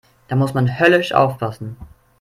[0.29, 1.77] Da muss man höllisch aufpassen.